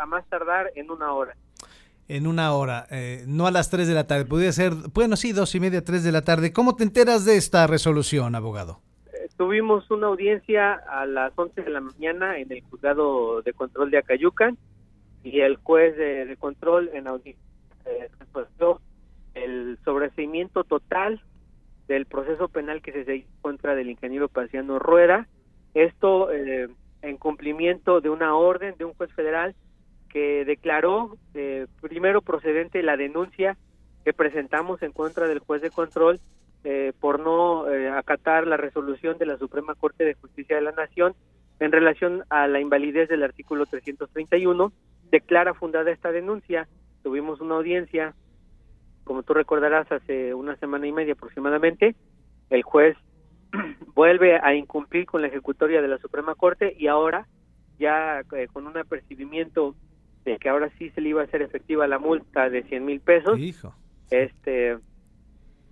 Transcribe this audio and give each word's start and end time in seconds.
a 0.00 0.06
más 0.06 0.26
tardar 0.28 0.70
en 0.74 0.90
una 0.90 1.12
hora. 1.12 1.34
En 2.08 2.26
una 2.26 2.52
hora, 2.52 2.86
eh, 2.90 3.24
no 3.26 3.46
a 3.46 3.50
las 3.50 3.70
3 3.70 3.88
de 3.88 3.94
la 3.94 4.06
tarde, 4.06 4.24
podría 4.24 4.52
ser, 4.52 4.72
bueno, 4.92 5.16
sí, 5.16 5.32
dos 5.32 5.54
y 5.54 5.60
media, 5.60 5.82
3 5.84 6.04
de 6.04 6.12
la 6.12 6.22
tarde. 6.22 6.52
¿Cómo 6.52 6.76
te 6.76 6.84
enteras 6.84 7.24
de 7.24 7.36
esta 7.36 7.66
resolución, 7.66 8.34
abogado? 8.34 8.80
Eh, 9.12 9.28
tuvimos 9.36 9.90
una 9.90 10.08
audiencia 10.08 10.74
a 10.74 11.06
las 11.06 11.32
11 11.36 11.62
de 11.62 11.70
la 11.70 11.80
mañana 11.80 12.38
en 12.38 12.52
el 12.52 12.62
juzgado 12.64 13.40
de 13.42 13.52
control 13.52 13.90
de 13.90 13.98
Acayucan 13.98 14.58
y 15.22 15.40
el 15.40 15.56
juez 15.56 15.96
de, 15.96 16.36
control 16.38 16.90
en 16.92 17.06
audiencia 17.06 17.42
eh, 17.86 18.08
el 19.34 19.78
sobreseimiento 19.84 20.64
total 20.64 21.22
del 21.88 22.06
proceso 22.06 22.48
penal 22.48 22.82
que 22.82 22.92
se 22.92 23.04
seguía 23.04 23.26
contra 23.40 23.74
del 23.74 23.90
ingeniero 23.90 24.28
Paciano 24.28 24.78
Rueda. 24.78 25.26
Esto 25.74 26.30
eh, 26.30 26.68
en 27.02 27.16
cumplimiento 27.16 28.00
de 28.00 28.10
una 28.10 28.34
orden 28.34 28.74
de 28.78 28.84
un 28.84 28.94
juez 28.94 29.12
federal 29.12 29.54
que 30.12 30.44
declaró 30.44 31.16
eh, 31.34 31.66
primero 31.80 32.20
procedente 32.20 32.82
la 32.82 32.96
denuncia 32.96 33.56
que 34.04 34.12
presentamos 34.12 34.82
en 34.82 34.92
contra 34.92 35.26
del 35.26 35.38
juez 35.38 35.62
de 35.62 35.70
control 35.70 36.20
eh, 36.64 36.92
por 37.00 37.18
no 37.18 37.68
eh, 37.70 37.88
acatar 37.88 38.46
la 38.46 38.56
resolución 38.56 39.16
de 39.18 39.26
la 39.26 39.38
Suprema 39.38 39.74
Corte 39.74 40.04
de 40.04 40.14
Justicia 40.14 40.56
de 40.56 40.62
la 40.62 40.72
Nación 40.72 41.14
en 41.60 41.72
relación 41.72 42.24
a 42.28 42.46
la 42.46 42.60
invalidez 42.60 43.08
del 43.08 43.22
artículo 43.22 43.64
331. 43.66 44.72
Declara 45.10 45.54
fundada 45.54 45.90
esta 45.90 46.12
denuncia. 46.12 46.68
Tuvimos 47.02 47.40
una 47.40 47.56
audiencia, 47.56 48.14
como 49.04 49.22
tú 49.22 49.34
recordarás, 49.34 49.90
hace 49.90 50.34
una 50.34 50.56
semana 50.56 50.86
y 50.86 50.92
media 50.92 51.14
aproximadamente. 51.14 51.96
El 52.50 52.62
juez 52.62 52.96
vuelve 53.94 54.38
a 54.38 54.54
incumplir 54.54 55.06
con 55.06 55.22
la 55.22 55.28
ejecutoria 55.28 55.80
de 55.80 55.88
la 55.88 55.98
Suprema 55.98 56.34
Corte 56.34 56.74
y 56.78 56.88
ahora 56.88 57.26
ya 57.78 58.22
con 58.52 58.66
un 58.66 58.76
apercibimiento 58.76 59.74
de 60.24 60.38
que 60.38 60.48
ahora 60.48 60.70
sí 60.78 60.90
se 60.90 61.00
le 61.00 61.10
iba 61.10 61.20
a 61.20 61.24
hacer 61.24 61.42
efectiva 61.42 61.86
la 61.86 61.98
multa 61.98 62.48
de 62.48 62.62
100 62.62 62.84
mil 62.84 63.00
pesos. 63.00 63.38
Este, 64.10 64.78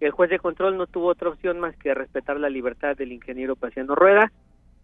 el 0.00 0.10
juez 0.10 0.30
de 0.30 0.38
control 0.38 0.76
no 0.76 0.86
tuvo 0.86 1.06
otra 1.06 1.28
opción 1.28 1.60
más 1.60 1.76
que 1.76 1.94
respetar 1.94 2.40
la 2.40 2.50
libertad 2.50 2.96
del 2.96 3.12
ingeniero 3.12 3.56
Paciano 3.56 3.94
Rueda, 3.94 4.32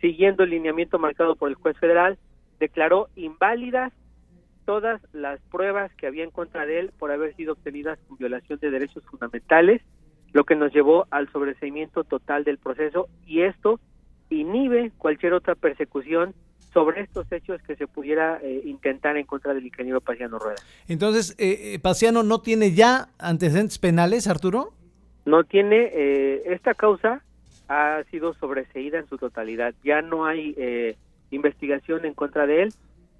siguiendo 0.01 0.45
el 0.45 0.51
lineamiento 0.51 0.99
marcado 0.99 1.35
por 1.35 1.49
el 1.49 1.57
juez 1.57 1.77
federal, 1.79 2.19
declaró 2.61 3.09
inválidas 3.17 3.93
todas 4.65 5.01
las 5.13 5.41
pruebas 5.51 5.93
que 5.95 6.07
había 6.07 6.25
en 6.25 6.31
contra 6.31 6.67
de 6.67 6.81
él 6.81 6.93
por 6.99 7.11
haber 7.11 7.35
sido 7.37 7.55
obtenidas 7.55 7.99
con 8.07 8.19
violación 8.19 8.59
de 8.61 8.71
derechos 8.71 9.03
fundamentales, 9.05 9.83
lo 10.33 10.45
que 10.45 10.57
nos 10.57 10.73
llevó 10.73 11.07
al 11.11 11.33
sobreseimiento 11.33 12.05
total 12.05 12.45
del 12.45 12.59
proceso 12.59 13.09
y 13.27 13.41
esto 13.43 13.81
inhibe 14.29 14.93
cualquier 14.99 15.33
otra 15.33 15.55
persecución 15.55 16.35
sobre 16.79 17.01
estos 17.01 17.27
hechos 17.33 17.61
que 17.63 17.75
se 17.75 17.89
pudiera 17.89 18.39
eh, 18.41 18.63
intentar 18.65 19.17
en 19.17 19.27
contra 19.27 19.53
del 19.53 19.67
ingeniero 19.67 20.01
Paciano 20.01 20.39
Rueda. 20.39 20.63
Entonces, 20.87 21.35
eh, 21.37 21.75
eh, 21.75 21.79
Paciano 21.81 22.23
no 22.23 22.41
tiene 22.41 22.73
ya 22.73 23.09
antecedentes 23.19 23.81
penales, 23.81 24.29
Arturo? 24.29 24.73
No 25.25 25.43
tiene, 25.43 25.91
esta 26.47 26.75
causa 26.75 27.21
ha 27.67 28.05
sido 28.13 28.33
sobreseída 28.35 29.01
en 29.01 29.09
su 29.09 29.19
totalidad, 29.19 29.75
ya 29.83 30.03
no 30.03 30.25
hay 30.25 30.55
investigación 31.31 32.07
en 32.07 32.15
contra 32.15 32.47
de 32.47 32.63
él, 32.63 32.75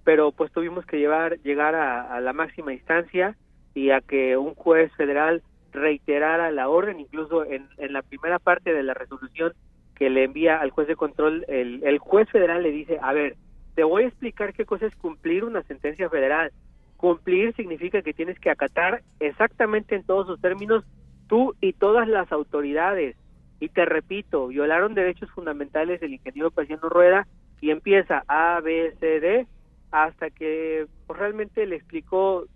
pero 0.05 0.31
pues 0.31 0.53
tuvimos 0.53 0.87
que 0.87 0.99
llevar, 0.99 1.39
llegar 1.41 1.75
a, 1.75 2.19
la 2.21 2.33
máxima 2.33 2.73
instancia 2.73 3.37
y 3.75 3.91
a 3.91 4.01
que 4.01 4.37
un 4.37 4.55
juez 4.55 4.91
federal 4.95 5.43
reiterara 5.73 6.51
la 6.53 6.69
orden, 6.69 7.01
incluso 7.01 7.45
en, 7.45 7.69
en 7.77 7.93
la 7.93 8.03
primera 8.03 8.39
parte 8.39 8.73
de 8.73 8.85
la 8.85 8.95
resolución 8.95 9.53
que 9.99 10.09
le 10.11 10.25
envía 10.25 10.61
al 10.61 10.71
juez 10.71 10.87
de 10.87 10.97
control, 10.97 11.45
el, 11.49 11.83
el 11.85 11.99
juez 11.99 12.31
federal 12.31 12.63
le 12.63 12.71
dice, 12.71 12.99
a 13.03 13.13
ver, 13.13 13.37
te 13.79 13.85
voy 13.85 14.03
a 14.03 14.09
explicar 14.09 14.55
qué 14.55 14.65
cosa 14.65 14.87
es 14.87 14.97
cumplir 14.97 15.45
una 15.45 15.63
sentencia 15.63 16.11
federal. 16.11 16.51
Cumplir 16.97 17.55
significa 17.55 18.03
que 18.03 18.13
tienes 18.13 18.37
que 18.41 18.51
acatar 18.51 19.05
exactamente 19.21 19.95
en 19.95 20.03
todos 20.03 20.27
sus 20.27 20.41
términos 20.41 20.83
tú 21.29 21.55
y 21.61 21.75
todas 21.75 22.09
las 22.09 22.33
autoridades. 22.33 23.15
Y 23.61 23.69
te 23.69 23.85
repito, 23.85 24.49
violaron 24.49 24.95
derechos 24.95 25.31
fundamentales 25.31 26.01
del 26.01 26.15
ingeniero 26.15 26.51
Paciano 26.51 26.89
Rueda 26.89 27.29
y 27.61 27.71
empieza 27.71 28.25
A, 28.27 28.59
B, 28.61 28.97
C, 28.99 29.21
D, 29.21 29.47
hasta 29.93 30.31
que 30.31 30.89
pues, 31.07 31.17
realmente 31.17 31.65
le 31.65 31.77
explicó 31.77 32.47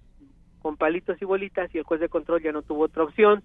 con 0.60 0.76
palitos 0.76 1.22
y 1.22 1.24
bolitas 1.24 1.72
y 1.72 1.78
el 1.78 1.84
juez 1.84 2.00
de 2.00 2.08
control 2.08 2.42
ya 2.42 2.50
no 2.50 2.62
tuvo 2.62 2.86
otra 2.86 3.04
opción 3.04 3.44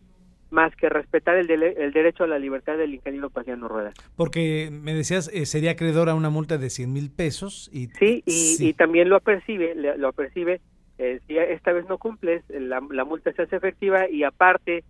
más 0.50 0.76
que 0.76 0.90
respetar 0.90 1.36
el, 1.36 1.50
el, 1.52 1.92
derecho 1.92 2.24
a 2.24 2.28
la 2.28 2.40
libertad 2.40 2.78
del 2.78 2.94
ingeniero 2.94 3.30
Paciano 3.30 3.68
Rueda. 3.68 3.92
Porque 4.16 4.70
me 4.72 4.94
decías, 4.94 5.30
eh, 5.34 5.46
sería 5.46 5.72
acreedor 5.72 6.10
a 6.10 6.16
una 6.16 6.30
multa 6.30 6.58
de 6.58 6.70
100 6.70 6.94
mil 6.94 7.12
pesos. 7.12 7.70
Y, 7.74 7.88
sí, 8.00 8.24
y, 8.26 8.74
también 8.74 9.10
lo 9.10 9.18
apercibe, 9.18 9.76
lo 9.76 10.08
apercibe, 10.08 10.62
eh, 10.98 11.20
si 11.28 11.38
esta 11.38 11.74
vez 11.74 11.88
no 11.88 11.98
cumples, 11.98 12.44
la, 12.50 12.82
multa 12.82 13.32
se 13.34 13.44
hace 13.44 13.56
efectiva 13.56 14.10
y 14.10 14.24
aparte 14.24 14.84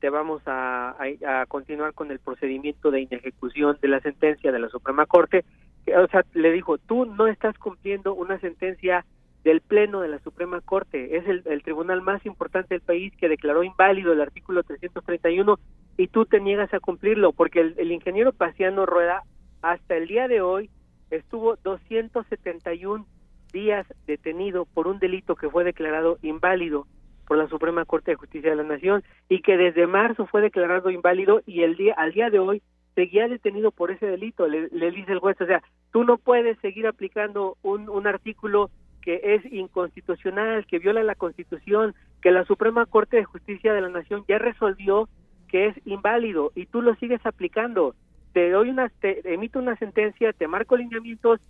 te 0.00 0.08
vamos 0.08 0.42
a, 0.46 0.96
a, 1.26 1.46
continuar 1.46 1.92
con 1.92 2.10
el 2.10 2.18
procedimiento 2.18 2.90
de 2.90 3.02
inejecución 3.02 3.76
de 3.82 3.88
la 3.88 4.00
sentencia 4.00 4.52
de 4.52 4.58
la 4.58 4.68
Suprema 4.70 5.04
Corte. 5.04 5.44
O 5.86 6.06
sea, 6.08 6.24
le 6.32 6.52
dijo, 6.52 6.78
tú 6.78 7.04
no 7.04 7.26
estás 7.26 7.58
cumpliendo 7.58 8.14
una 8.14 8.38
sentencia 8.40 9.04
del 9.44 9.60
Pleno 9.60 10.00
de 10.00 10.08
la 10.08 10.18
Suprema 10.20 10.60
Corte. 10.60 11.16
Es 11.16 11.26
el, 11.26 11.62
tribunal 11.62 12.02
más 12.02 12.24
importante 12.26 12.74
del 12.74 12.82
país 12.82 13.12
que 13.16 13.28
declaró 13.28 13.62
inválido 13.62 14.12
el 14.12 14.20
artículo 14.20 14.62
331 14.62 15.58
y 15.96 16.08
tú 16.08 16.26
te 16.26 16.40
niegas 16.40 16.72
a 16.74 16.80
cumplirlo 16.80 17.32
porque 17.32 17.60
el, 17.76 17.92
ingeniero 17.92 18.32
Paciano 18.32 18.86
Rueda 18.86 19.22
hasta 19.62 19.96
el 19.96 20.06
día 20.06 20.28
de 20.28 20.40
hoy 20.40 20.70
estuvo 21.10 21.56
271 21.56 23.06
días 23.52 23.86
detenido 24.06 24.64
por 24.64 24.86
un 24.86 24.98
delito 24.98 25.34
que 25.34 25.50
fue 25.50 25.64
declarado 25.64 26.18
inválido 26.22 26.86
por 27.26 27.36
la 27.36 27.48
Suprema 27.48 27.84
Corte 27.84 28.12
de 28.12 28.16
Justicia 28.16 28.50
de 28.50 28.56
la 28.56 28.62
Nación 28.62 29.02
y 29.28 29.42
que 29.42 29.56
desde 29.56 29.86
marzo 29.86 30.26
fue 30.26 30.40
declarado 30.40 30.90
inválido 30.90 31.42
y 31.46 31.62
el 31.62 31.76
día 31.76 31.94
al 31.94 32.12
día 32.12 32.30
de 32.30 32.38
hoy 32.38 32.62
seguía 32.94 33.28
detenido 33.28 33.70
por 33.70 33.90
ese 33.90 34.06
delito 34.06 34.46
le, 34.46 34.68
dice 34.90 35.12
el 35.12 35.18
juez 35.18 35.40
o 35.40 35.46
sea 35.46 35.62
tú 35.92 36.04
no 36.04 36.16
puedes 36.18 36.58
seguir 36.60 36.86
aplicando 36.86 37.56
un, 37.62 37.88
un 37.88 38.06
artículo 38.06 38.70
que 39.00 39.20
es 39.22 39.52
inconstitucional, 39.52 40.66
que 40.66 40.78
viola 40.78 41.02
la 41.02 41.14
Constitución, 41.14 41.94
que 42.22 42.30
la 42.30 42.44
Suprema 42.44 42.86
Corte 42.86 43.16
de 43.16 43.24
Justicia 43.24 43.72
de 43.72 43.80
la 43.80 43.88
Nación 43.88 44.24
ya 44.28 44.38
resolvió 44.38 45.08
que 45.48 45.66
es 45.66 45.86
inválido 45.86 46.52
y 46.54 46.66
tú 46.66 46.82
lo 46.82 46.94
sigues 46.96 47.24
aplicando. 47.24 47.94
Te 48.32 48.50
doy 48.50 48.70
una, 48.70 48.88
te 49.00 49.34
emito 49.34 49.58
una 49.58 49.76
sentencia, 49.76 50.32
te 50.32 50.46
marco 50.46 50.76
lineamientos 50.76 51.40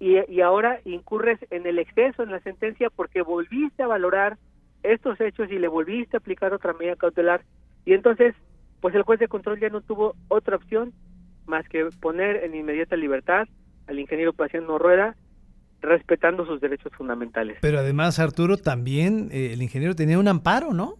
y, 0.00 0.40
ahora 0.40 0.80
incurres 0.86 1.38
en 1.50 1.66
el 1.66 1.78
exceso 1.78 2.22
en 2.22 2.30
la 2.30 2.40
sentencia 2.40 2.88
porque 2.88 3.20
volviste 3.20 3.82
a 3.82 3.86
valorar 3.86 4.38
estos 4.82 5.20
hechos 5.20 5.50
y 5.50 5.58
le 5.58 5.68
volviste 5.68 6.16
a 6.16 6.20
aplicar 6.20 6.54
otra 6.54 6.72
medida 6.72 6.96
cautelar 6.96 7.42
y 7.84 7.92
entonces 7.92 8.34
pues 8.80 8.94
el 8.94 9.02
juez 9.02 9.20
de 9.20 9.28
control 9.28 9.60
ya 9.60 9.68
no 9.68 9.82
tuvo 9.82 10.14
otra 10.28 10.56
opción 10.56 10.94
más 11.44 11.68
que 11.68 11.86
poner 12.00 12.44
en 12.44 12.54
inmediata 12.54 12.96
libertad 12.96 13.46
al 13.88 13.98
ingeniero 13.98 14.32
Paciano 14.32 14.78
Rueda 14.78 15.16
respetando 15.80 16.46
sus 16.46 16.60
derechos 16.60 16.92
fundamentales. 16.92 17.58
Pero 17.60 17.78
además, 17.78 18.18
Arturo, 18.18 18.56
también 18.56 19.28
eh, 19.32 19.52
el 19.52 19.62
ingeniero 19.62 19.94
tenía 19.94 20.18
un 20.18 20.28
amparo, 20.28 20.72
¿no? 20.72 20.94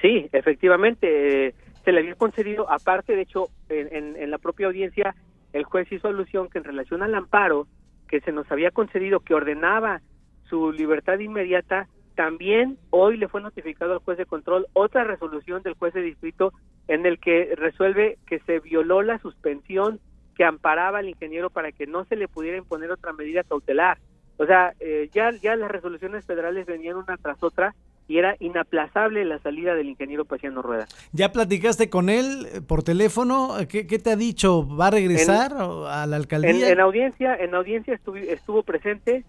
Sí, 0.00 0.28
efectivamente, 0.32 1.48
eh, 1.48 1.54
se 1.84 1.92
le 1.92 2.00
había 2.00 2.14
concedido, 2.14 2.70
aparte, 2.70 3.14
de 3.14 3.22
hecho, 3.22 3.48
en, 3.68 4.16
en, 4.16 4.30
la 4.30 4.38
propia 4.38 4.66
audiencia, 4.66 5.14
el 5.52 5.64
juez 5.64 5.90
hizo 5.92 6.08
alusión 6.08 6.48
que 6.48 6.58
en 6.58 6.64
relación 6.64 7.02
al 7.02 7.14
amparo 7.14 7.66
que 8.08 8.20
se 8.20 8.32
nos 8.32 8.50
había 8.50 8.70
concedido, 8.70 9.20
que 9.20 9.34
ordenaba 9.34 10.00
su 10.48 10.72
libertad 10.72 11.18
inmediata, 11.18 11.86
también 12.16 12.76
hoy 12.90 13.16
le 13.16 13.28
fue 13.28 13.40
notificado 13.40 13.92
al 13.92 14.00
juez 14.00 14.18
de 14.18 14.26
control 14.26 14.66
otra 14.72 15.04
resolución 15.04 15.62
del 15.62 15.74
juez 15.74 15.94
de 15.94 16.02
distrito 16.02 16.52
en 16.88 17.06
el 17.06 17.18
que 17.18 17.54
resuelve 17.56 18.18
que 18.26 18.40
se 18.40 18.58
violó 18.60 19.02
la 19.02 19.18
suspensión 19.20 20.00
que 20.40 20.44
amparaba 20.46 21.00
al 21.00 21.08
ingeniero 21.10 21.50
para 21.50 21.70
que 21.70 21.86
no 21.86 22.06
se 22.06 22.16
le 22.16 22.26
pudiera 22.26 22.56
imponer 22.56 22.90
otra 22.90 23.12
medida 23.12 23.44
cautelar. 23.44 23.98
O 24.38 24.46
sea, 24.46 24.72
eh, 24.80 25.10
ya, 25.12 25.32
ya 25.32 25.54
las 25.54 25.70
resoluciones 25.70 26.24
federales 26.24 26.64
venían 26.64 26.96
una 26.96 27.18
tras 27.18 27.42
otra 27.42 27.74
y 28.08 28.16
era 28.16 28.36
inaplazable 28.40 29.22
la 29.26 29.38
salida 29.40 29.74
del 29.74 29.90
ingeniero 29.90 30.24
Paciano 30.24 30.62
Rueda. 30.62 30.86
¿Ya 31.12 31.30
platicaste 31.30 31.90
con 31.90 32.08
él 32.08 32.48
eh, 32.54 32.62
por 32.62 32.82
teléfono? 32.82 33.50
¿Qué, 33.68 33.84
te 33.84 34.10
ha 34.10 34.16
dicho? 34.16 34.66
¿Va 34.66 34.86
a 34.86 34.92
regresar 34.92 35.52
a 35.52 36.06
la 36.06 36.16
alcaldía? 36.16 36.70
En, 36.70 36.80
audiencia, 36.80 37.36
en 37.36 37.54
audiencia 37.54 37.92
estuvo, 37.92 38.16
estuvo 38.16 38.62
presente, 38.62 39.26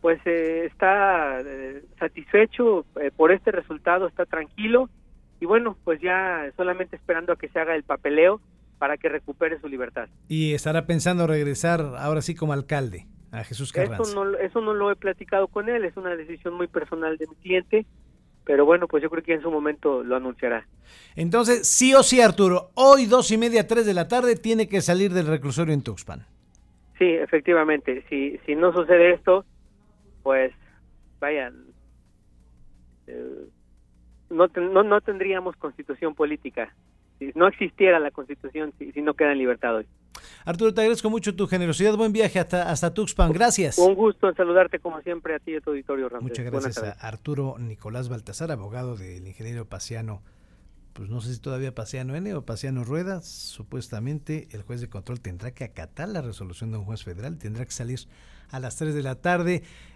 pues 0.00 0.20
eh, 0.24 0.66
está 0.66 1.42
satisfecho 1.98 2.86
por 3.16 3.32
este 3.32 3.50
resultado, 3.50 4.06
está 4.06 4.24
tranquilo 4.24 4.88
y 5.40 5.46
bueno, 5.46 5.76
pues 5.82 6.00
ya 6.00 6.48
solamente 6.56 6.94
esperando 6.94 7.32
a 7.32 7.36
que 7.36 7.48
se 7.48 7.58
haga 7.58 7.74
el 7.74 7.82
papeleo 7.82 8.40
para 8.84 8.98
que 8.98 9.08
recupere 9.08 9.58
su 9.60 9.66
libertad. 9.66 10.10
Y 10.28 10.52
estará 10.52 10.84
pensando 10.84 11.26
regresar 11.26 11.80
ahora 11.96 12.20
sí 12.20 12.34
como 12.34 12.52
alcalde 12.52 13.06
a 13.32 13.42
Jesús 13.42 13.72
Carranza. 13.72 14.02
Eso 14.02 14.22
no, 14.26 14.36
eso 14.36 14.60
no 14.60 14.74
lo 14.74 14.90
he 14.90 14.94
platicado 14.94 15.48
con 15.48 15.70
él, 15.70 15.86
es 15.86 15.96
una 15.96 16.14
decisión 16.14 16.52
muy 16.52 16.66
personal 16.66 17.16
de 17.16 17.26
mi 17.26 17.34
cliente, 17.36 17.86
pero 18.44 18.66
bueno, 18.66 18.86
pues 18.86 19.02
yo 19.02 19.08
creo 19.08 19.22
que 19.22 19.32
en 19.32 19.40
su 19.40 19.50
momento 19.50 20.04
lo 20.04 20.16
anunciará. 20.16 20.66
Entonces, 21.16 21.66
sí 21.66 21.94
o 21.94 22.02
sí, 22.02 22.20
Arturo, 22.20 22.72
hoy 22.74 23.06
dos 23.06 23.30
y 23.30 23.38
media, 23.38 23.66
tres 23.66 23.86
de 23.86 23.94
la 23.94 24.06
tarde 24.06 24.36
tiene 24.36 24.68
que 24.68 24.82
salir 24.82 25.14
del 25.14 25.28
reclusorio 25.28 25.72
en 25.72 25.82
Tuxpan. 25.82 26.26
Sí, 26.98 27.06
efectivamente, 27.06 28.04
si, 28.10 28.36
si 28.44 28.54
no 28.54 28.70
sucede 28.74 29.14
esto, 29.14 29.46
pues 30.22 30.52
vayan, 31.20 31.54
eh, 33.06 33.46
no, 34.28 34.46
no, 34.48 34.82
no 34.82 35.00
tendríamos 35.00 35.56
constitución 35.56 36.14
política. 36.14 36.74
Si 37.18 37.30
no 37.34 37.48
existiera 37.48 37.98
la 37.98 38.10
constitución, 38.10 38.72
si, 38.78 38.92
si 38.92 39.02
no 39.02 39.14
queda 39.14 39.32
en 39.32 39.38
libertad 39.38 39.76
hoy. 39.76 39.86
Arturo, 40.44 40.72
te 40.74 40.80
agradezco 40.80 41.10
mucho 41.10 41.34
tu 41.34 41.46
generosidad. 41.46 41.96
Buen 41.96 42.12
viaje 42.12 42.38
hasta, 42.38 42.70
hasta 42.70 42.92
Tuxpan. 42.92 43.32
Gracias. 43.32 43.78
Un 43.78 43.94
gusto 43.94 44.28
en 44.28 44.34
saludarte 44.34 44.78
como 44.78 45.00
siempre 45.02 45.34
a 45.34 45.38
ti 45.38 45.52
y 45.52 45.56
a 45.56 45.60
tu 45.60 45.70
auditorio, 45.70 46.08
Ramírez. 46.08 46.38
Muchas 46.38 46.52
gracias 46.52 46.78
a 46.78 47.08
Arturo 47.08 47.56
Nicolás 47.58 48.08
Baltasar, 48.08 48.50
abogado 48.50 48.96
del 48.96 49.26
ingeniero 49.26 49.66
Paciano. 49.66 50.22
Pues 50.92 51.10
no 51.10 51.20
sé 51.20 51.34
si 51.34 51.40
todavía 51.40 51.74
Paciano 51.74 52.14
N 52.14 52.32
o 52.34 52.44
Paciano 52.44 52.84
Rueda. 52.84 53.20
Supuestamente 53.20 54.48
el 54.52 54.62
juez 54.62 54.80
de 54.80 54.88
control 54.88 55.20
tendrá 55.20 55.52
que 55.52 55.64
acatar 55.64 56.08
la 56.08 56.22
resolución 56.22 56.70
de 56.70 56.78
un 56.78 56.84
juez 56.84 57.02
federal, 57.02 57.36
tendrá 57.36 57.64
que 57.64 57.72
salir 57.72 57.98
a 58.50 58.60
las 58.60 58.76
3 58.76 58.94
de 58.94 59.02
la 59.02 59.16
tarde. 59.16 59.64